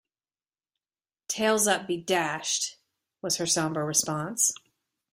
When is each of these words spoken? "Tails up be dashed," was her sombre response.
"Tails 1.27 1.67
up 1.67 1.85
be 1.85 1.95
dashed," 1.95 2.79
was 3.21 3.37
her 3.37 3.45
sombre 3.45 3.85
response. 3.85 4.51